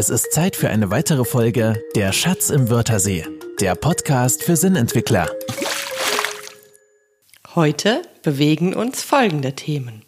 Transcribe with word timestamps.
Es 0.00 0.10
ist 0.10 0.30
Zeit 0.30 0.54
für 0.54 0.70
eine 0.70 0.92
weitere 0.92 1.24
Folge 1.24 1.82
Der 1.96 2.12
Schatz 2.12 2.50
im 2.50 2.70
Wörthersee, 2.70 3.26
der 3.60 3.74
Podcast 3.74 4.44
für 4.44 4.56
Sinnentwickler. 4.56 5.28
Heute 7.56 8.02
bewegen 8.22 8.74
uns 8.74 9.02
folgende 9.02 9.56
Themen. 9.56 10.02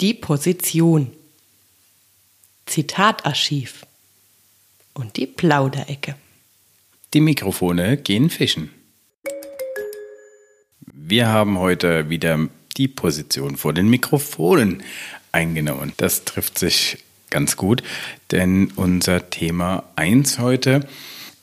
Die 0.00 0.14
Position, 0.14 1.10
Zitatarchiv 2.66 3.84
und 4.94 5.16
die 5.16 5.26
Plauderecke. 5.26 6.14
Die 7.14 7.20
Mikrofone 7.20 7.96
gehen 7.96 8.30
fischen. 8.30 8.70
Wir 10.86 11.26
haben 11.26 11.58
heute 11.58 12.10
wieder 12.10 12.38
die 12.76 12.86
Position 12.86 13.56
vor 13.56 13.72
den 13.72 13.88
Mikrofonen 13.90 14.84
eingenommen. 15.32 15.94
Das 15.96 16.24
trifft 16.24 16.60
sich 16.60 16.98
ganz 17.32 17.56
gut, 17.56 17.82
denn 18.30 18.70
unser 18.76 19.30
Thema 19.30 19.82
1 19.96 20.38
heute 20.38 20.86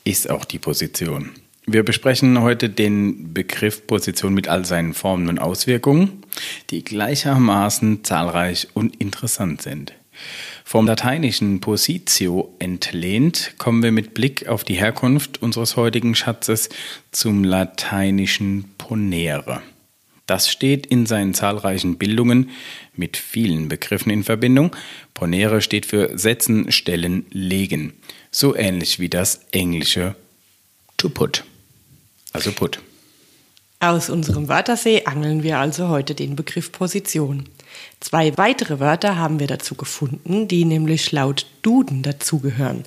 ist 0.04 0.30
auch 0.30 0.46
die 0.46 0.58
Position. 0.58 1.30
Wir 1.66 1.84
besprechen 1.84 2.40
heute 2.40 2.70
den 2.70 3.34
Begriff 3.34 3.86
Position 3.86 4.32
mit 4.32 4.48
all 4.48 4.64
seinen 4.64 4.94
Formen 4.94 5.28
und 5.28 5.38
Auswirkungen, 5.38 6.22
die 6.70 6.82
gleichermaßen 6.82 8.02
zahlreich 8.02 8.68
und 8.72 8.96
interessant 8.96 9.62
sind. 9.62 9.92
Vom 10.64 10.86
lateinischen 10.86 11.60
positio 11.60 12.54
entlehnt 12.58 13.54
kommen 13.58 13.82
wir 13.82 13.92
mit 13.92 14.14
Blick 14.14 14.48
auf 14.48 14.64
die 14.64 14.74
Herkunft 14.74 15.42
unseres 15.42 15.76
heutigen 15.76 16.14
Schatzes 16.14 16.68
zum 17.10 17.44
lateinischen 17.44 18.70
ponere. 18.78 19.62
Das 20.30 20.48
steht 20.48 20.86
in 20.86 21.06
seinen 21.06 21.34
zahlreichen 21.34 21.98
Bildungen 21.98 22.50
mit 22.94 23.16
vielen 23.16 23.66
Begriffen 23.66 24.10
in 24.10 24.22
Verbindung. 24.22 24.76
Ponere 25.12 25.60
steht 25.60 25.86
für 25.86 26.16
setzen, 26.16 26.70
stellen, 26.70 27.26
legen. 27.32 27.94
So 28.30 28.54
ähnlich 28.54 29.00
wie 29.00 29.08
das 29.08 29.40
englische 29.50 30.14
to 30.96 31.08
put. 31.08 31.42
Also 32.32 32.52
put. 32.52 32.80
Aus 33.80 34.08
unserem 34.08 34.48
Wörtersee 34.48 35.04
angeln 35.04 35.42
wir 35.42 35.58
also 35.58 35.88
heute 35.88 36.14
den 36.14 36.36
Begriff 36.36 36.70
Position. 36.70 37.48
Zwei 37.98 38.38
weitere 38.38 38.78
Wörter 38.78 39.16
haben 39.16 39.40
wir 39.40 39.48
dazu 39.48 39.74
gefunden, 39.74 40.46
die 40.46 40.64
nämlich 40.64 41.10
laut 41.10 41.44
Duden 41.62 42.04
dazugehören. 42.04 42.84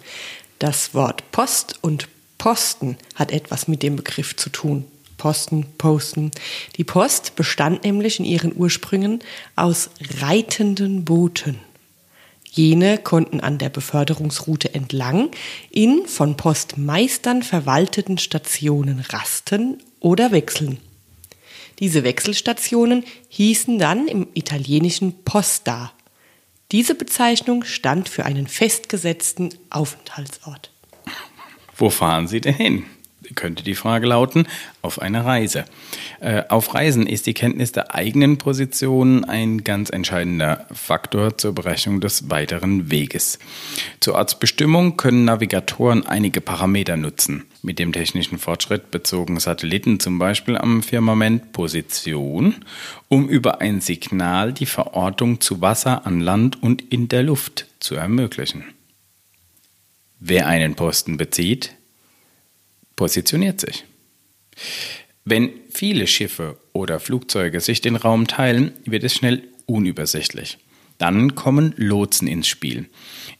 Das 0.59 0.93
Wort 0.93 1.29
Post 1.33 1.77
und 1.81 2.07
Posten 2.37 2.97
hat 3.15 3.33
etwas 3.33 3.67
mit 3.67 3.83
dem 3.83 3.97
Begriff 3.97 4.33
zu 4.37 4.49
tun. 4.49 4.85
Posten, 5.23 5.65
Posten. 5.77 6.31
Die 6.75 6.83
Post 6.83 7.37
bestand 7.37 7.85
nämlich 7.85 8.19
in 8.19 8.25
ihren 8.25 8.53
Ursprüngen 8.53 9.19
aus 9.55 9.89
reitenden 10.19 11.05
Booten. 11.05 11.59
Jene 12.51 12.97
konnten 12.97 13.39
an 13.39 13.57
der 13.57 13.69
Beförderungsroute 13.69 14.73
entlang 14.73 15.31
in 15.69 16.07
von 16.07 16.35
Postmeistern 16.35 17.41
verwalteten 17.41 18.17
Stationen 18.17 18.99
rasten 18.99 19.81
oder 20.01 20.33
wechseln. 20.33 20.79
Diese 21.79 22.03
Wechselstationen 22.03 23.05
hießen 23.29 23.79
dann 23.79 24.09
im 24.09 24.27
italienischen 24.33 25.23
Posta. 25.23 25.93
Diese 26.73 26.95
Bezeichnung 26.95 27.63
stand 27.63 28.09
für 28.09 28.25
einen 28.25 28.47
festgesetzten 28.47 29.55
Aufenthaltsort. 29.69 30.73
Wo 31.77 31.89
fahren 31.89 32.27
Sie 32.27 32.41
denn 32.41 32.55
hin? 32.55 32.85
Könnte 33.35 33.63
die 33.63 33.75
Frage 33.75 34.07
lauten, 34.07 34.47
auf 34.81 35.01
eine 35.01 35.25
Reise. 35.25 35.65
Äh, 36.19 36.43
auf 36.49 36.73
Reisen 36.73 37.07
ist 37.07 37.25
die 37.25 37.33
Kenntnis 37.33 37.71
der 37.71 37.93
eigenen 37.95 38.37
Position 38.37 39.25
ein 39.25 39.63
ganz 39.63 39.89
entscheidender 39.89 40.65
Faktor 40.71 41.37
zur 41.37 41.53
Berechnung 41.53 42.01
des 42.01 42.29
weiteren 42.29 42.91
Weges. 42.91 43.39
Zur 43.99 44.15
Ortsbestimmung 44.15 44.97
können 44.97 45.25
Navigatoren 45.25 46.05
einige 46.05 46.41
Parameter 46.41 46.97
nutzen. 46.97 47.45
Mit 47.61 47.79
dem 47.79 47.93
technischen 47.93 48.39
Fortschritt 48.39 48.91
bezogen 48.91 49.39
Satelliten 49.39 49.99
zum 49.99 50.19
Beispiel 50.19 50.57
am 50.57 50.83
Firmament 50.83 51.53
Position, 51.53 52.65
um 53.07 53.29
über 53.29 53.61
ein 53.61 53.79
Signal 53.79 54.51
die 54.51 54.65
Verortung 54.65 55.39
zu 55.39 55.61
Wasser, 55.61 56.05
an 56.05 56.19
Land 56.19 56.61
und 56.61 56.81
in 56.81 57.07
der 57.07 57.23
Luft 57.23 57.67
zu 57.79 57.95
ermöglichen. 57.95 58.65
Wer 60.19 60.47
einen 60.47 60.75
Posten 60.75 61.17
bezieht, 61.17 61.75
positioniert 63.03 63.59
sich. 63.59 63.83
Wenn 65.25 65.49
viele 65.69 66.07
Schiffe 66.07 66.57
oder 66.71 67.01
Flugzeuge 67.01 67.59
sich 67.59 67.81
den 67.81 67.97
Raum 67.97 68.27
teilen, 68.27 68.71
wird 68.85 69.03
es 69.03 69.13
schnell 69.13 69.43
unübersichtlich. 69.65 70.57
Dann 70.99 71.35
kommen 71.35 71.73
Lotsen 71.75 72.29
ins 72.29 72.47
Spiel. 72.47 72.85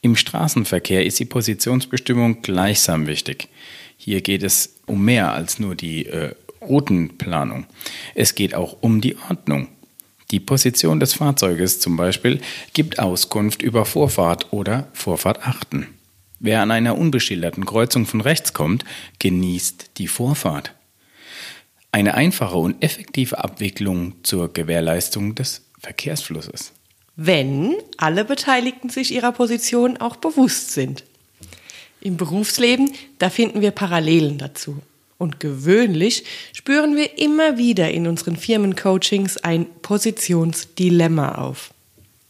Im 0.02 0.18
Straßenverkehr 0.18 1.06
ist 1.06 1.18
die 1.20 1.24
Positionsbestimmung 1.24 2.42
gleichsam 2.42 3.08
wichtig. 3.08 3.48
Hier 3.96 4.20
geht 4.20 4.44
es 4.44 4.82
um 4.86 5.06
mehr 5.06 5.32
als 5.32 5.60
nur 5.60 5.76
die 5.76 6.08
äh, 6.08 6.36
Routenplanung. 6.60 7.66
Es 8.16 8.36
geht 8.36 8.56
auch 8.56 8.76
um 8.82 9.00
die 9.00 9.16
Ordnung. 9.30 9.70
Die 10.32 10.42
Position 10.42 11.00
des 11.00 11.14
Fahrzeuges 11.14 11.80
zum 11.80 11.96
Beispiel 11.96 12.42
gibt 12.74 13.00
Auskunft 13.00 13.62
über 13.62 13.86
Vorfahrt 13.86 14.52
oder 14.52 14.90
Vorfahrtachten. 14.92 15.88
Wer 16.44 16.62
an 16.62 16.72
einer 16.72 16.98
unbeschilderten 16.98 17.66
Kreuzung 17.66 18.06
von 18.06 18.20
rechts 18.20 18.52
kommt, 18.52 18.84
genießt 19.20 19.92
die 19.98 20.10
Vorfahrt. 20.10 20.74
Eine 21.94 22.16
einfache 22.16 22.58
und 22.58 22.84
effektive 22.84 23.42
Abwicklung 23.42 24.16
zur 24.24 24.52
Gewährleistung 24.52 25.36
des 25.36 25.62
Verkehrsflusses. 25.80 26.74
Wenn 27.16 27.76
alle 27.96 28.26
Beteiligten 28.26 28.90
sich 28.90 29.14
ihrer 29.14 29.32
Position 29.32 29.96
auch 29.96 30.18
bewusst 30.18 30.72
sind. 30.72 31.06
Im 32.02 32.18
Berufsleben, 32.18 32.92
da 33.20 33.30
finden 33.30 33.62
wir 33.62 33.72
Parallelen 33.72 34.38
dazu. 34.38 34.82
Und 35.18 35.40
gewöhnlich 35.40 36.26
spüren 36.52 36.98
wir 36.98 37.20
immer 37.20 37.58
wieder 37.58 37.90
in 37.92 38.06
unseren 38.06 38.36
Firmencoachings 38.36 39.38
ein 39.38 39.66
Positionsdilemma 39.82 41.36
auf. 41.36 41.74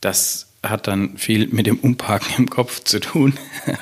Das 0.01 0.52
hat 0.63 0.87
dann 0.87 1.17
viel 1.17 1.47
mit 1.49 1.67
dem 1.67 1.77
Umparken 1.77 2.33
im 2.37 2.49
Kopf 2.49 2.83
zu 2.83 2.99
tun. 2.99 3.33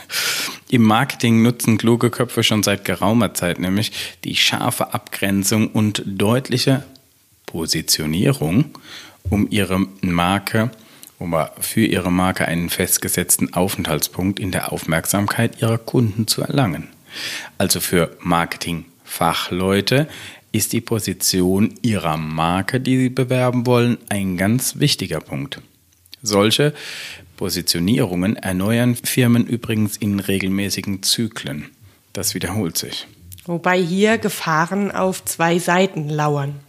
Im 0.70 0.84
Marketing 0.84 1.42
nutzen 1.42 1.78
kluge 1.78 2.10
Köpfe 2.10 2.44
schon 2.44 2.64
seit 2.64 2.86
geraumer 2.86 3.34
Zeit 3.34 3.60
nämlich 3.60 3.92
die 4.24 4.36
scharfe 4.36 4.94
Abgrenzung 4.94 5.68
und 5.68 6.02
deutliche 6.06 6.86
Positionierung, 7.46 8.78
um 9.30 9.48
ihre 9.50 9.86
Marke, 10.02 10.72
um 11.20 11.36
für 11.60 11.86
ihre 11.86 12.12
Marke 12.12 12.48
einen 12.48 12.70
festgesetzten 12.70 13.54
Aufenthaltspunkt 13.54 14.40
in 14.40 14.52
der 14.52 14.72
Aufmerksamkeit 14.72 15.62
ihrer 15.62 15.78
Kunden 15.78 16.26
zu 16.28 16.42
erlangen. 16.42 16.88
Also 17.58 17.82
für 17.82 18.16
Marketingfachleute 18.22 20.08
ist 20.54 20.74
die 20.74 20.82
Position 20.82 21.74
ihrer 21.82 22.18
Marke, 22.18 22.80
die 22.80 22.98
sie 22.98 23.10
bewerben 23.10 23.66
wollen, 23.66 23.98
ein 24.10 24.38
ganz 24.38 24.80
wichtiger 24.80 25.20
Punkt. 25.20 25.62
Solche 26.22 26.74
Positionierungen 27.38 28.36
erneuern 28.36 28.96
Firmen 28.96 29.46
übrigens 29.48 29.98
in 29.98 30.20
regelmäßigen 30.20 31.02
Zyklen. 31.02 31.70
Das 32.14 32.36
wiederholt 32.36 32.78
sich. 32.78 33.08
Wobei 33.46 33.82
hier 33.82 34.18
Gefahren 34.18 34.92
auf 34.92 35.26
zwei 35.26 35.58
Seiten 35.58 36.10
lauern. 36.10 36.60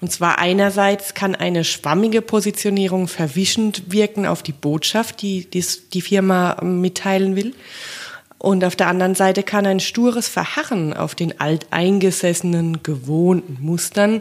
Und 0.00 0.12
zwar 0.12 0.38
einerseits 0.38 1.14
kann 1.14 1.34
eine 1.34 1.64
schwammige 1.64 2.22
Positionierung 2.22 3.08
verwischend 3.08 3.90
wirken 3.90 4.26
auf 4.26 4.42
die 4.42 4.52
Botschaft, 4.52 5.22
die 5.22 5.48
die 5.50 6.02
Firma 6.02 6.62
mitteilen 6.62 7.34
will. 7.34 7.54
Und 8.38 8.64
auf 8.64 8.76
der 8.76 8.88
anderen 8.88 9.14
Seite 9.14 9.42
kann 9.42 9.66
ein 9.66 9.80
stures 9.80 10.28
Verharren 10.28 10.92
auf 10.92 11.14
den 11.14 11.40
alteingesessenen, 11.40 12.82
gewohnten 12.82 13.56
Mustern 13.60 14.20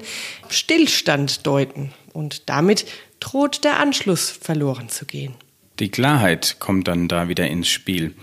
Stillstand 0.49 1.45
deuten 1.45 1.93
und 2.13 2.49
damit 2.49 2.85
droht 3.25 3.63
der 3.63 3.79
Anschluss 3.79 4.29
verloren 4.29 4.87
zu 4.87 5.05
gehen. 5.05 5.33
Die 5.79 5.89
Klarheit 5.89 6.57
kommt 6.59 6.87
dann 6.87 7.07
da 7.07 7.27
wieder 7.27 7.47
ins 7.47 7.67
Spiel. 7.67 8.13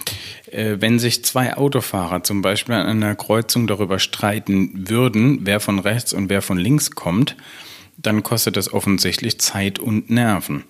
Äh, 0.51 0.77
wenn 0.79 0.99
sich 0.99 1.25
zwei 1.25 1.57
Autofahrer 1.57 2.23
zum 2.23 2.41
Beispiel 2.41 2.77
an 2.77 2.87
einer 2.87 3.17
Kreuzung 3.17 3.67
darüber 3.67 3.99
streiten 3.99 4.89
würden, 4.89 5.41
wer 5.43 5.59
von 5.59 5.81
rechts 5.81 6.13
und 6.13 6.31
wer 6.31 6.41
von 6.41 6.57
links 6.57 6.93
kommt, 6.93 7.37
dann 7.97 8.23
kostet 8.23 8.57
das 8.57 8.73
offensichtlich 8.73 9.39
Zeit 9.41 9.81
und 9.81 10.09
Nerven. 10.09 10.65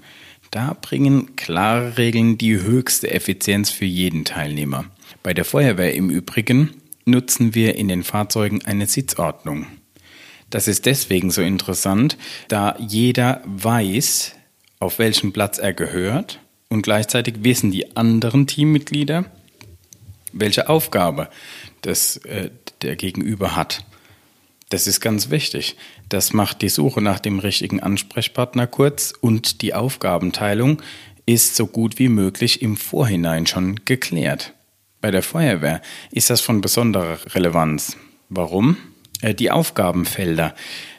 Da 0.50 0.76
bringen 0.80 1.36
klare 1.36 1.98
Regeln 1.98 2.36
die 2.36 2.60
höchste 2.60 3.10
Effizienz 3.10 3.70
für 3.70 3.84
jeden 3.84 4.24
Teilnehmer. 4.24 4.86
Bei 5.22 5.34
der 5.34 5.44
Feuerwehr 5.44 5.94
im 5.94 6.10
Übrigen 6.10 6.70
nutzen 7.04 7.54
wir 7.54 7.76
in 7.76 7.88
den 7.88 8.02
Fahrzeugen 8.02 8.64
eine 8.64 8.86
Sitzordnung. 8.86 9.66
Das 10.52 10.68
ist 10.68 10.84
deswegen 10.84 11.30
so 11.30 11.40
interessant, 11.40 12.18
da 12.48 12.76
jeder 12.78 13.40
weiß, 13.46 14.34
auf 14.80 14.98
welchen 14.98 15.32
Platz 15.32 15.56
er 15.56 15.72
gehört 15.72 16.40
und 16.68 16.82
gleichzeitig 16.82 17.36
wissen 17.42 17.70
die 17.70 17.96
anderen 17.96 18.46
Teammitglieder, 18.46 19.24
welche 20.34 20.68
Aufgabe 20.68 21.30
das, 21.80 22.18
äh, 22.18 22.50
der 22.82 22.96
Gegenüber 22.96 23.56
hat. 23.56 23.86
Das 24.68 24.86
ist 24.86 25.00
ganz 25.00 25.30
wichtig. 25.30 25.76
Das 26.10 26.34
macht 26.34 26.60
die 26.60 26.68
Suche 26.68 27.00
nach 27.00 27.18
dem 27.18 27.38
richtigen 27.38 27.80
Ansprechpartner 27.80 28.66
kurz 28.66 29.14
und 29.18 29.62
die 29.62 29.72
Aufgabenteilung 29.72 30.82
ist 31.24 31.56
so 31.56 31.66
gut 31.66 31.98
wie 31.98 32.10
möglich 32.10 32.60
im 32.60 32.76
Vorhinein 32.76 33.46
schon 33.46 33.86
geklärt. 33.86 34.52
Bei 35.00 35.10
der 35.10 35.22
Feuerwehr 35.22 35.80
ist 36.10 36.28
das 36.28 36.42
von 36.42 36.60
besonderer 36.60 37.18
Relevanz. 37.34 37.96
Warum? 38.28 38.76
Äh, 39.22 39.34
die 39.34 39.50
Aufgabenfelder, 39.50 40.54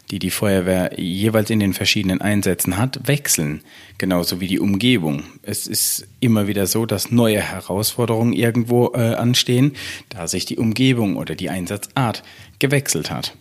die 0.09 0.19
die 0.19 0.31
Feuerwehr 0.31 0.99
jeweils 0.99 1.49
in 1.49 1.59
den 1.59 1.73
verschiedenen 1.73 2.21
Einsätzen 2.21 2.77
hat, 2.77 3.07
wechseln, 3.07 3.61
genauso 3.97 4.41
wie 4.41 4.47
die 4.47 4.59
Umgebung. 4.59 5.23
Es 5.43 5.67
ist 5.67 6.07
immer 6.19 6.47
wieder 6.47 6.65
so, 6.65 6.85
dass 6.85 7.11
neue 7.11 7.41
Herausforderungen 7.41 8.33
irgendwo 8.33 8.91
äh, 8.93 9.15
anstehen, 9.15 9.73
da 10.09 10.27
sich 10.27 10.45
die 10.45 10.57
Umgebung 10.57 11.17
oder 11.17 11.35
die 11.35 11.49
Einsatzart 11.49 12.23
gewechselt 12.59 13.11
hat. 13.11 13.37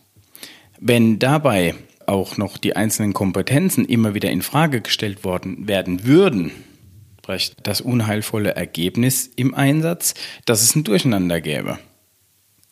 Wenn 0.79 1.19
dabei 1.19 1.75
auch 2.06 2.37
noch 2.37 2.58
die 2.58 2.75
einzelnen 2.75 3.12
Kompetenzen 3.12 3.84
immer 3.84 4.14
wieder 4.14 4.31
in 4.31 4.43
Frage 4.43 4.81
gestellt 4.81 5.25
worden 5.25 5.69
werden 5.69 6.05
würden, 6.05 6.50
das 7.62 7.81
unheilvolle 7.81 8.56
Ergebnis 8.56 9.31
im 9.37 9.55
Einsatz, 9.55 10.14
dass 10.44 10.62
es 10.62 10.75
ein 10.75 10.84
Durcheinander 10.84 11.40
gäbe. 11.40 11.79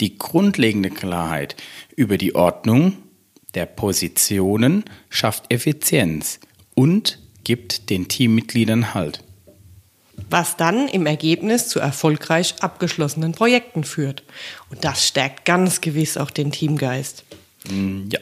Die 0.00 0.16
grundlegende 0.16 0.90
Klarheit 0.90 1.56
über 1.94 2.16
die 2.16 2.34
Ordnung 2.34 2.96
der 3.54 3.66
Positionen 3.66 4.84
schafft 5.08 5.52
Effizienz 5.52 6.40
und 6.74 7.18
gibt 7.44 7.90
den 7.90 8.08
Teammitgliedern 8.08 8.94
Halt. 8.94 9.22
Was 10.28 10.56
dann 10.56 10.88
im 10.88 11.06
Ergebnis 11.06 11.68
zu 11.68 11.80
erfolgreich 11.80 12.54
abgeschlossenen 12.60 13.32
Projekten 13.32 13.84
führt. 13.84 14.22
Und 14.70 14.84
das 14.84 15.06
stärkt 15.06 15.44
ganz 15.44 15.80
gewiss 15.80 16.16
auch 16.16 16.30
den 16.30 16.52
Teamgeist. 16.52 17.24
Mm, 17.68 18.08
ja. 18.12 18.20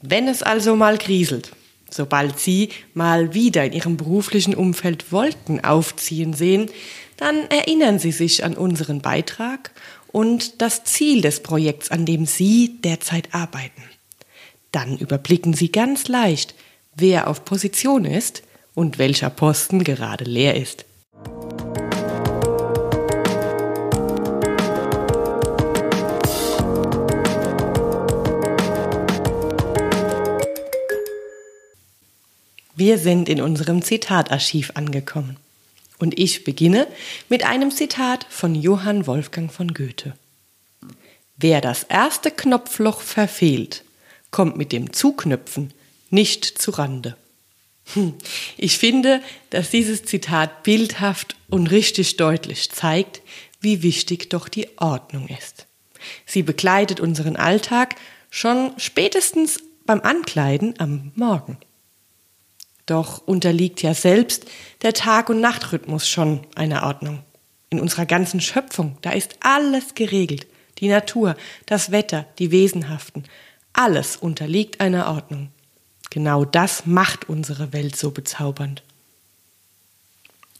Wenn 0.00 0.28
es 0.28 0.42
also 0.42 0.76
mal 0.76 0.98
kriselt, 0.98 1.52
sobald 1.90 2.38
Sie 2.38 2.70
mal 2.94 3.34
wieder 3.34 3.64
in 3.64 3.72
Ihrem 3.72 3.96
beruflichen 3.96 4.54
Umfeld 4.54 5.12
Wolken 5.12 5.64
aufziehen 5.64 6.34
sehen, 6.34 6.70
dann 7.16 7.48
erinnern 7.50 7.98
Sie 7.98 8.12
sich 8.12 8.44
an 8.44 8.56
unseren 8.56 9.00
Beitrag 9.00 9.72
und 10.12 10.60
das 10.62 10.84
Ziel 10.84 11.20
des 11.20 11.40
Projekts, 11.42 11.90
an 11.90 12.06
dem 12.06 12.26
Sie 12.26 12.78
derzeit 12.82 13.34
arbeiten. 13.34 13.82
Dann 14.72 14.98
überblicken 14.98 15.54
Sie 15.54 15.72
ganz 15.72 16.08
leicht, 16.08 16.54
wer 16.94 17.28
auf 17.28 17.44
Position 17.44 18.04
ist 18.04 18.42
und 18.74 18.98
welcher 18.98 19.30
Posten 19.30 19.84
gerade 19.84 20.24
leer 20.24 20.56
ist. 20.56 20.84
Wir 32.78 32.96
sind 32.98 33.28
in 33.28 33.40
unserem 33.40 33.82
Zitatarchiv 33.82 34.70
angekommen. 34.74 35.36
Und 35.98 36.16
ich 36.16 36.44
beginne 36.44 36.86
mit 37.28 37.42
einem 37.42 37.72
Zitat 37.72 38.24
von 38.30 38.54
Johann 38.54 39.08
Wolfgang 39.08 39.52
von 39.52 39.74
Goethe. 39.74 40.14
Wer 41.36 41.60
das 41.60 41.82
erste 41.82 42.30
Knopfloch 42.30 43.00
verfehlt, 43.00 43.82
kommt 44.30 44.56
mit 44.56 44.70
dem 44.70 44.92
Zuknöpfen 44.92 45.74
nicht 46.10 46.44
zu 46.44 46.70
Rande. 46.70 47.16
Hm, 47.94 48.14
ich 48.56 48.78
finde, 48.78 49.22
dass 49.50 49.70
dieses 49.70 50.04
Zitat 50.04 50.62
bildhaft 50.62 51.34
und 51.48 51.72
richtig 51.72 52.16
deutlich 52.16 52.70
zeigt, 52.70 53.22
wie 53.60 53.82
wichtig 53.82 54.30
doch 54.30 54.48
die 54.48 54.68
Ordnung 54.78 55.26
ist. 55.26 55.66
Sie 56.26 56.44
begleitet 56.44 57.00
unseren 57.00 57.34
Alltag 57.34 57.96
schon 58.30 58.70
spätestens 58.76 59.58
beim 59.84 60.00
Ankleiden 60.00 60.78
am 60.78 61.10
Morgen. 61.16 61.58
Doch 62.88 63.18
unterliegt 63.26 63.82
ja 63.82 63.92
selbst 63.92 64.46
der 64.80 64.94
Tag- 64.94 65.28
und 65.28 65.42
Nachtrhythmus 65.42 66.08
schon 66.08 66.40
einer 66.54 66.84
Ordnung. 66.84 67.22
In 67.68 67.80
unserer 67.80 68.06
ganzen 68.06 68.40
Schöpfung, 68.40 68.96
da 69.02 69.10
ist 69.10 69.36
alles 69.40 69.94
geregelt. 69.94 70.46
Die 70.78 70.88
Natur, 70.88 71.36
das 71.66 71.90
Wetter, 71.92 72.24
die 72.38 72.50
Wesenhaften, 72.50 73.24
alles 73.74 74.16
unterliegt 74.16 74.80
einer 74.80 75.08
Ordnung. 75.08 75.50
Genau 76.08 76.46
das 76.46 76.86
macht 76.86 77.28
unsere 77.28 77.74
Welt 77.74 77.94
so 77.94 78.10
bezaubernd. 78.10 78.82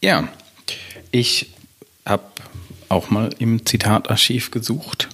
Ja, 0.03 0.29
ich 1.11 1.51
habe 2.05 2.25
auch 2.91 3.09
mal 3.09 3.31
im 3.39 3.65
Zitatarchiv 3.65 4.51
gesucht 4.51 5.09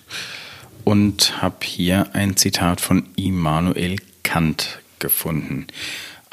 und 0.83 1.41
habe 1.41 1.65
hier 1.65 2.09
ein 2.13 2.37
Zitat 2.37 2.81
von 2.81 3.09
Immanuel 3.15 3.99
Kant 4.25 4.81
gefunden. 4.99 5.69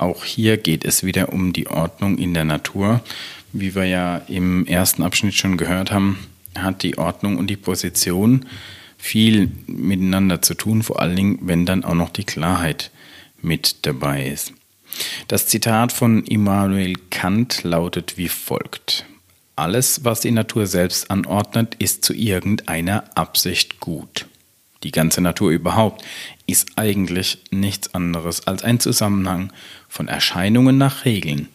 Auch 0.01 0.25
hier 0.25 0.57
geht 0.57 0.83
es 0.83 1.03
wieder 1.03 1.31
um 1.31 1.53
die 1.53 1.67
Ordnung 1.67 2.17
in 2.17 2.33
der 2.33 2.43
Natur. 2.43 3.01
Wie 3.53 3.75
wir 3.75 3.85
ja 3.85 4.17
im 4.27 4.65
ersten 4.65 5.03
Abschnitt 5.03 5.35
schon 5.35 5.57
gehört 5.57 5.91
haben, 5.91 6.17
hat 6.57 6.81
die 6.81 6.97
Ordnung 6.97 7.37
und 7.37 7.51
die 7.51 7.55
Position 7.55 8.47
viel 8.97 9.51
miteinander 9.67 10.41
zu 10.41 10.55
tun, 10.55 10.81
vor 10.81 10.99
allen 10.99 11.15
Dingen, 11.15 11.39
wenn 11.43 11.67
dann 11.67 11.83
auch 11.83 11.93
noch 11.93 12.09
die 12.09 12.23
Klarheit 12.23 12.89
mit 13.43 13.85
dabei 13.85 14.25
ist. 14.25 14.53
Das 15.27 15.45
Zitat 15.45 15.91
von 15.91 16.23
Immanuel 16.23 16.95
Kant 17.11 17.63
lautet 17.63 18.17
wie 18.17 18.27
folgt. 18.27 19.05
Alles, 19.55 20.03
was 20.03 20.21
die 20.21 20.31
Natur 20.31 20.65
selbst 20.65 21.11
anordnet, 21.11 21.75
ist 21.77 22.03
zu 22.03 22.15
irgendeiner 22.15 23.03
Absicht 23.13 23.79
gut. 23.79 24.25
Die 24.83 24.91
ganze 24.91 25.21
Natur 25.21 25.51
überhaupt 25.51 26.03
ist 26.47 26.69
eigentlich 26.75 27.43
nichts 27.51 27.93
anderes 27.93 28.47
als 28.47 28.63
ein 28.63 28.79
Zusammenhang 28.79 29.53
von 29.87 30.07
Erscheinungen 30.07 30.77
nach 30.77 31.05
Regeln. 31.05 31.49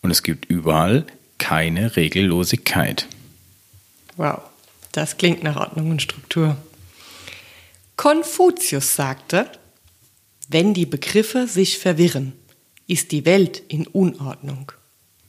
Und 0.00 0.10
es 0.10 0.22
gibt 0.22 0.46
überall 0.46 1.06
keine 1.38 1.96
Regellosigkeit. 1.96 3.06
Wow, 4.16 4.40
das 4.92 5.16
klingt 5.16 5.42
nach 5.42 5.56
Ordnung 5.56 5.90
und 5.90 6.02
Struktur. 6.02 6.56
Konfuzius 7.96 8.96
sagte, 8.96 9.50
wenn 10.48 10.74
die 10.74 10.86
Begriffe 10.86 11.46
sich 11.46 11.78
verwirren, 11.78 12.32
ist 12.86 13.12
die 13.12 13.24
Welt 13.24 13.62
in 13.68 13.86
Unordnung. 13.86 14.72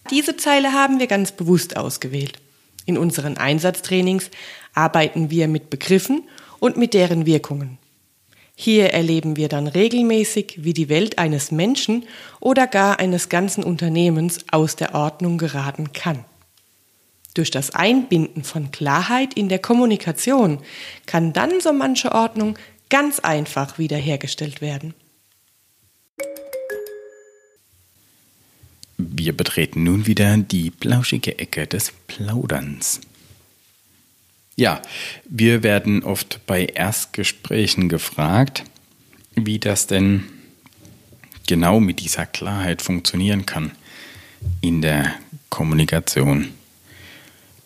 Diese 0.09 0.37
Zeile 0.37 0.73
haben 0.73 0.99
wir 0.99 1.07
ganz 1.07 1.31
bewusst 1.31 1.77
ausgewählt. 1.77 2.39
In 2.85 2.97
unseren 2.97 3.37
Einsatztrainings 3.37 4.29
arbeiten 4.73 5.29
wir 5.29 5.47
mit 5.47 5.69
Begriffen 5.69 6.23
und 6.63 6.77
mit 6.77 6.94
deren 6.94 7.25
Wirkungen. 7.25 7.77
Hier 8.56 8.92
erleben 8.94 9.36
wir 9.36 9.50
dann 9.50 9.68
regelmäßig, 9.68 10.60
wie 10.63 10.74
die 10.74 10.88
Welt 10.88 11.19
eines 11.19 11.51
Menschen 11.51 12.06
oder 12.39 12.68
gar 12.68 13.00
eines 13.00 13.27
ganzen 13.27 13.65
Unternehmens 13.65 14.45
aus 14.50 14.77
der 14.77 14.95
Ordnung 14.95 15.38
geraten 15.38 15.92
kann. 15.92 16.24
Durch 17.33 17.51
das 17.51 17.71
Einbinden 17.71 18.45
von 18.45 18.71
Klarheit 18.71 19.33
in 19.33 19.50
der 19.50 19.60
Kommunikation 19.60 20.60
kann 21.05 21.34
dann 21.34 21.60
so 21.60 21.74
manche 21.74 22.13
Ordnung 22.13 22.58
ganz 22.89 23.20
einfach 23.20 23.77
wiederhergestellt 23.77 24.62
werden. 24.62 24.93
Wir 28.98 29.36
betreten 29.36 29.84
nun 29.84 30.08
wieder 30.08 30.38
die 30.38 30.72
plauschige 30.72 31.39
Ecke 31.39 31.67
des 31.67 31.91
Plauderns. 32.08 33.01
Ja, 34.55 34.81
wir 35.25 35.63
werden 35.63 36.03
oft 36.03 36.45
bei 36.45 36.65
Erstgesprächen 36.65 37.89
gefragt, 37.89 38.63
wie 39.36 39.57
das 39.57 39.88
denn 39.88 40.25
genau 41.48 41.79
mit 41.79 42.00
dieser 42.01 42.27
Klarheit 42.27 42.83
funktionieren 42.83 43.48
kann 43.48 43.72
in 44.62 44.83
der 44.83 45.15
Kommunikation. 45.50 46.50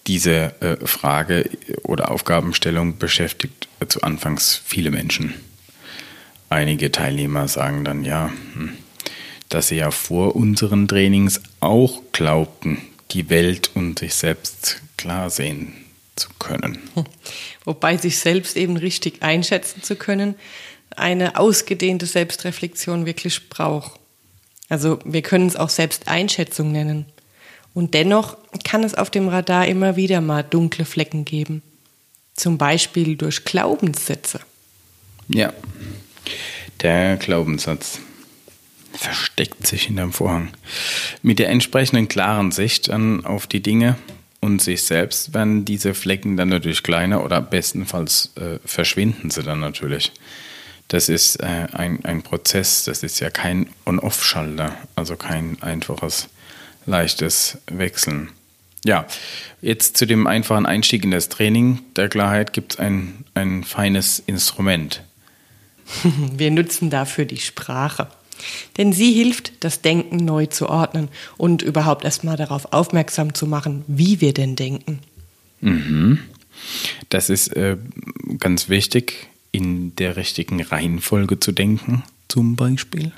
Diese 0.08 0.56
äh, 0.62 0.78
Frage 0.88 1.50
oder 1.84 2.10
Aufgabenstellung 2.10 2.98
beschäftigt 2.98 3.68
zu 3.90 4.02
Anfangs 4.04 4.62
viele 4.64 4.90
Menschen. 4.90 5.34
Einige 6.50 6.90
Teilnehmer 6.94 7.50
sagen 7.50 7.84
dann 7.84 8.06
ja, 8.06 8.32
hm, 8.54 8.72
dass 9.50 9.68
sie 9.68 9.76
ja 9.76 9.92
vor 9.92 10.38
unseren 10.38 10.88
Trainings 10.88 11.42
auch 11.60 12.02
glaubten, 12.14 12.78
die 13.12 13.30
Welt 13.30 13.72
und 13.74 14.00
sich 14.00 14.14
selbst 14.14 14.82
klar 14.96 15.30
sehen 15.30 15.74
zu 16.18 16.30
können. 16.40 16.80
Wobei 17.66 17.98
sich 17.98 18.20
selbst 18.20 18.58
eben 18.58 18.78
richtig 18.78 19.24
einschätzen 19.24 19.84
zu 19.84 19.96
können, 19.96 20.36
eine 20.96 21.38
ausgedehnte 21.38 22.06
Selbstreflexion 22.06 23.06
wirklich 23.06 23.50
braucht. 23.50 24.00
Also 24.70 25.00
wir 25.06 25.22
können 25.22 25.48
es 25.48 25.56
auch 25.56 25.70
Selbsteinschätzung 25.70 26.72
nennen. 26.72 27.06
Und 27.74 27.94
dennoch 27.94 28.38
kann 28.64 28.84
es 28.84 28.96
auf 28.96 29.10
dem 29.10 29.28
Radar 29.28 29.68
immer 29.68 29.96
wieder 29.96 30.20
mal 30.20 30.44
dunkle 30.44 30.86
Flecken 30.86 31.26
geben. 31.26 31.62
Zum 32.34 32.58
Beispiel 32.58 33.16
durch 33.16 33.46
Glaubenssätze. 33.46 34.40
Ja, 35.28 35.54
der 36.82 37.18
Glaubenssatz 37.18 38.00
versteckt 38.94 39.68
sich 39.68 39.84
hinterm 39.84 40.12
Vorhang. 40.12 40.50
Mit 41.22 41.40
der 41.40 41.50
entsprechenden 41.50 42.08
klaren 42.08 42.52
Sicht 42.52 42.90
an, 42.90 43.26
auf 43.26 43.48
die 43.48 43.62
Dinge 43.62 43.96
und 44.40 44.62
sich 44.62 44.84
selbst 44.84 45.34
werden 45.34 45.66
diese 45.66 45.94
Flecken 45.94 46.38
dann 46.38 46.50
natürlich 46.50 46.84
kleiner 46.84 47.24
oder 47.24 47.42
bestenfalls 47.42 48.32
äh, 48.36 48.60
verschwinden 48.66 49.30
sie 49.30 49.44
dann 49.44 49.60
natürlich. 49.60 50.12
Das 50.88 51.10
ist 51.10 51.38
äh, 51.38 51.68
ein, 51.74 52.06
ein 52.06 52.22
Prozess, 52.22 52.86
das 52.86 53.04
ist 53.04 53.20
ja 53.20 53.30
kein 53.30 53.68
On-Off-Schalter, 53.86 54.78
also 54.96 55.18
kein 55.18 55.62
einfaches 55.62 56.30
leichtes 56.86 57.58
Wechseln. 57.68 58.30
Ja, 58.86 59.06
jetzt 59.62 59.98
zu 59.98 60.06
dem 60.06 60.28
einfachen 60.28 60.66
Einstieg 60.66 61.04
in 61.04 61.12
das 61.12 61.28
Training 61.28 61.80
der 61.96 62.08
Klarheit 62.08 62.54
gibt 62.54 62.74
es 62.74 62.80
ein, 62.80 63.26
ein 63.34 63.64
feines 63.66 64.20
Instrument. 64.20 65.04
Wir 66.04 66.52
nutzen 66.52 66.90
dafür 66.90 67.26
die 67.26 67.40
Sprache. 67.40 68.08
Denn 68.78 68.94
sie 68.94 69.12
hilft, 69.14 69.64
das 69.64 69.82
Denken 69.82 70.18
neu 70.18 70.46
zu 70.46 70.70
ordnen 70.70 71.10
und 71.38 71.62
überhaupt 71.62 72.04
erstmal 72.04 72.38
darauf 72.38 72.74
aufmerksam 72.74 73.34
zu 73.34 73.48
machen, 73.48 73.84
wie 73.88 74.22
wir 74.22 74.34
denn 74.34 74.56
denken. 74.56 75.00
Mhm. 75.62 76.20
Das 77.10 77.30
ist 77.30 77.50
äh, 77.56 77.78
ganz 78.40 78.70
wichtig, 78.70 79.28
in 79.52 79.96
der 79.96 80.18
richtigen 80.18 80.62
Reihenfolge 80.62 81.40
zu 81.40 81.52
denken, 81.52 82.04
zum 82.28 82.56
Beispiel. 82.56 83.12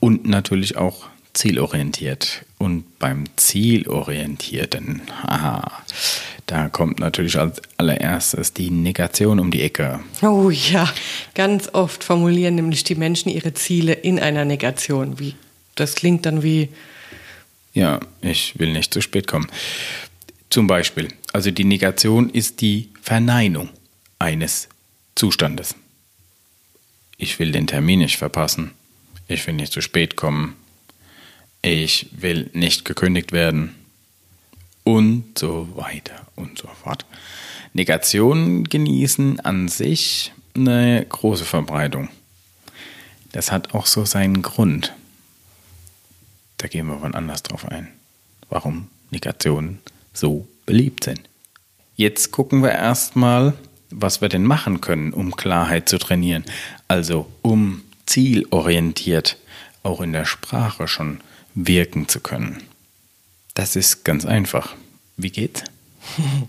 Und 0.00 0.26
natürlich 0.26 0.76
auch 0.76 1.06
zielorientiert. 1.32 2.44
Und 2.62 3.00
beim 3.00 3.24
Zielorientierten, 3.34 5.02
haha, 5.24 5.82
da 6.46 6.68
kommt 6.68 7.00
natürlich 7.00 7.36
als 7.36 7.60
allererstes 7.76 8.52
die 8.52 8.70
Negation 8.70 9.40
um 9.40 9.50
die 9.50 9.62
Ecke. 9.62 9.98
Oh 10.22 10.48
ja, 10.48 10.88
ganz 11.34 11.70
oft 11.72 12.04
formulieren 12.04 12.54
nämlich 12.54 12.84
die 12.84 12.94
Menschen 12.94 13.30
ihre 13.30 13.52
Ziele 13.52 13.94
in 13.94 14.20
einer 14.20 14.44
Negation. 14.44 15.18
Wie, 15.18 15.34
das 15.74 15.96
klingt 15.96 16.24
dann 16.24 16.44
wie. 16.44 16.68
Ja, 17.74 17.98
ich 18.20 18.56
will 18.60 18.72
nicht 18.72 18.94
zu 18.94 19.00
spät 19.00 19.26
kommen. 19.26 19.48
Zum 20.48 20.68
Beispiel, 20.68 21.08
also 21.32 21.50
die 21.50 21.64
Negation 21.64 22.30
ist 22.30 22.60
die 22.60 22.90
Verneinung 23.02 23.70
eines 24.20 24.68
Zustandes. 25.16 25.74
Ich 27.18 27.40
will 27.40 27.50
den 27.50 27.66
Termin 27.66 27.98
nicht 27.98 28.18
verpassen. 28.18 28.70
Ich 29.26 29.44
will 29.48 29.54
nicht 29.54 29.72
zu 29.72 29.80
spät 29.80 30.14
kommen. 30.14 30.54
Ich 31.62 32.08
will 32.12 32.50
nicht 32.52 32.84
gekündigt 32.84 33.32
werden. 33.32 33.74
Und 34.84 35.38
so 35.38 35.68
weiter 35.76 36.26
und 36.34 36.58
so 36.58 36.66
fort. 36.82 37.06
Negationen 37.72 38.64
genießen 38.64 39.38
an 39.40 39.68
sich 39.68 40.32
eine 40.56 41.06
große 41.08 41.44
Verbreitung. 41.44 42.08
Das 43.30 43.52
hat 43.52 43.74
auch 43.74 43.86
so 43.86 44.04
seinen 44.04 44.42
Grund. 44.42 44.92
Da 46.58 46.66
gehen 46.66 46.86
wir 46.86 47.00
wann 47.00 47.14
anders 47.14 47.44
drauf 47.44 47.64
ein. 47.66 47.88
Warum 48.50 48.88
Negationen 49.10 49.78
so 50.12 50.46
beliebt 50.66 51.04
sind. 51.04 51.20
Jetzt 51.96 52.32
gucken 52.32 52.62
wir 52.62 52.72
erstmal, 52.72 53.54
was 53.90 54.20
wir 54.20 54.28
denn 54.28 54.44
machen 54.44 54.80
können, 54.80 55.12
um 55.12 55.36
Klarheit 55.36 55.88
zu 55.88 55.98
trainieren. 55.98 56.44
Also 56.88 57.26
um 57.42 57.82
zielorientiert 58.06 59.38
auch 59.82 60.00
in 60.00 60.12
der 60.12 60.24
Sprache 60.24 60.88
schon 60.88 61.20
wirken 61.54 62.08
zu 62.08 62.20
können. 62.20 62.62
Das 63.54 63.76
ist 63.76 64.04
ganz 64.04 64.24
einfach. 64.24 64.74
Wie 65.16 65.30
geht's? 65.30 65.62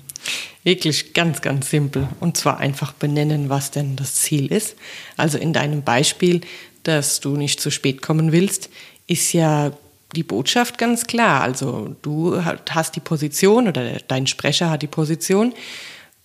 Wirklich 0.64 1.14
ganz, 1.14 1.42
ganz 1.42 1.70
simpel. 1.70 2.08
Und 2.20 2.38
zwar 2.38 2.58
einfach 2.58 2.94
benennen, 2.94 3.50
was 3.50 3.72
denn 3.72 3.98
das 3.98 4.16
Ziel 4.16 4.52
ist. 4.52 4.76
Also 5.18 5.38
in 5.38 5.52
deinem 5.52 5.84
Beispiel, 5.84 6.42
dass 6.84 7.20
du 7.20 7.36
nicht 7.36 7.60
zu 7.60 7.70
spät 7.70 8.02
kommen 8.02 8.32
willst, 8.32 8.70
ist 9.08 9.34
ja 9.34 9.74
die 10.16 10.24
Botschaft 10.24 10.78
ganz 10.78 11.06
klar. 11.06 11.42
Also 11.42 11.96
du 12.02 12.42
hast 12.44 12.96
die 12.96 13.02
Position 13.02 13.68
oder 13.68 13.98
dein 14.08 14.28
Sprecher 14.28 14.70
hat 14.70 14.82
die 14.82 14.88
Position, 14.88 15.54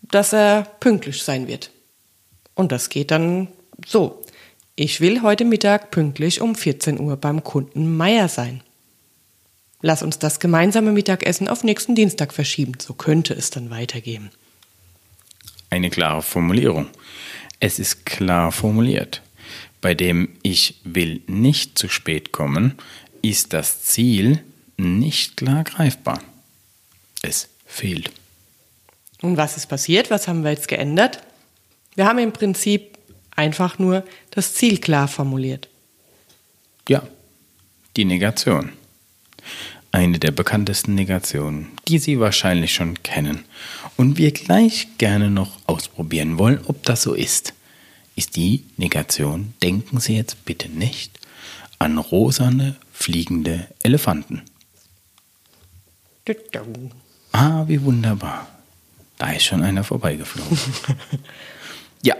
dass 0.02 0.32
er 0.32 0.62
pünktlich 0.78 1.22
sein 1.22 1.48
wird. 1.48 1.70
Und 2.54 2.70
das 2.70 2.88
geht 2.88 3.10
dann 3.10 3.48
so. 3.86 4.22
Ich 4.76 5.00
will 5.00 5.22
heute 5.22 5.44
Mittag 5.44 5.90
pünktlich 5.90 6.40
um 6.40 6.54
14 6.54 7.00
Uhr 7.00 7.16
beim 7.16 7.42
Kunden 7.42 7.96
Meier 7.96 8.28
sein. 8.28 8.62
Lass 9.80 10.02
uns 10.02 10.18
das 10.18 10.40
gemeinsame 10.40 10.92
Mittagessen 10.92 11.48
auf 11.48 11.62
nächsten 11.62 11.94
Dienstag 11.94 12.32
verschieben. 12.34 12.72
So 12.80 12.94
könnte 12.94 13.34
es 13.34 13.50
dann 13.50 13.70
weitergehen. 13.70 14.30
Eine 15.70 15.90
klare 15.90 16.22
Formulierung. 16.22 16.88
Es 17.60 17.78
ist 17.78 18.04
klar 18.06 18.50
formuliert. 18.52 19.22
Bei 19.80 19.94
dem 19.94 20.36
Ich 20.42 20.80
will 20.84 21.22
nicht 21.26 21.78
zu 21.78 21.88
spät 21.88 22.32
kommen, 22.32 22.74
ist 23.22 23.52
das 23.52 23.82
Ziel 23.82 24.42
nicht 24.76 25.36
klar 25.36 25.64
greifbar. 25.64 26.22
Es 27.22 27.48
fehlt. 27.66 28.10
Und 29.20 29.36
was 29.36 29.56
ist 29.56 29.66
passiert? 29.66 30.10
Was 30.10 30.28
haben 30.28 30.42
wir 30.42 30.50
jetzt 30.50 30.68
geändert? 30.68 31.20
Wir 31.94 32.06
haben 32.06 32.18
im 32.18 32.32
Prinzip 32.32 32.98
einfach 33.34 33.78
nur 33.78 34.04
das 34.30 34.54
Ziel 34.54 34.78
klar 34.78 35.08
formuliert. 35.08 35.68
Ja, 36.88 37.02
die 37.96 38.04
Negation. 38.04 38.72
Eine 39.90 40.18
der 40.18 40.32
bekanntesten 40.32 40.94
Negationen, 40.94 41.68
die 41.88 41.98
Sie 41.98 42.20
wahrscheinlich 42.20 42.74
schon 42.74 43.02
kennen 43.02 43.44
und 43.96 44.18
wir 44.18 44.32
gleich 44.32 44.88
gerne 44.98 45.30
noch 45.30 45.58
ausprobieren 45.66 46.38
wollen, 46.38 46.60
ob 46.66 46.82
das 46.82 47.02
so 47.02 47.14
ist, 47.14 47.54
ist 48.14 48.36
die 48.36 48.64
Negation, 48.76 49.54
denken 49.62 50.00
Sie 50.00 50.16
jetzt 50.16 50.44
bitte 50.44 50.68
nicht 50.68 51.18
an 51.78 51.98
rosane 51.98 52.76
fliegende 52.92 53.68
Elefanten. 53.82 54.42
Ah, 57.32 57.64
wie 57.66 57.82
wunderbar. 57.82 58.46
Da 59.16 59.30
ist 59.32 59.44
schon 59.44 59.62
einer 59.62 59.84
vorbeigeflogen. 59.84 60.58
ja, 62.02 62.14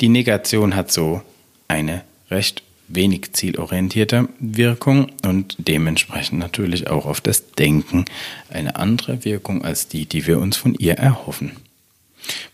die 0.00 0.08
Negation 0.08 0.74
hat 0.74 0.90
so 0.90 1.22
eine 1.68 2.04
recht 2.30 2.62
wenig 2.94 3.32
zielorientierte 3.32 4.28
Wirkung 4.38 5.10
und 5.24 5.56
dementsprechend 5.58 6.38
natürlich 6.38 6.88
auch 6.88 7.06
auf 7.06 7.20
das 7.20 7.52
Denken 7.52 8.04
eine 8.50 8.76
andere 8.76 9.24
Wirkung 9.24 9.64
als 9.64 9.88
die, 9.88 10.06
die 10.06 10.26
wir 10.26 10.38
uns 10.38 10.56
von 10.56 10.74
ihr 10.74 10.94
erhoffen. 10.94 11.52